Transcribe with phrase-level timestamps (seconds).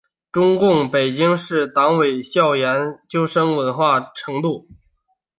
[0.31, 4.67] 中共北京市委党校研究生文化程度。